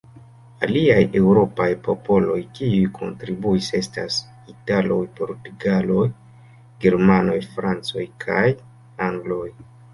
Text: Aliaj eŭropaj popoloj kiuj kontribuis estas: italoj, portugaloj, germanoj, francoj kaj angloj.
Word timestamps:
Aliaj 0.67 1.01
eŭropaj 1.19 1.67
popoloj 1.87 2.37
kiuj 2.59 2.79
kontribuis 2.95 3.69
estas: 3.81 4.17
italoj, 4.55 4.99
portugaloj, 5.21 6.09
germanoj, 6.87 7.39
francoj 7.55 8.11
kaj 8.27 8.45
angloj. 9.13 9.49